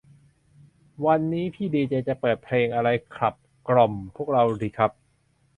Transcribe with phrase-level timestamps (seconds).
[1.05, 3.33] วันนี้พี่ดีเจจะเปิดเพลงอะไรขับ
[3.67, 4.91] กล่อมพวกเราดีครับ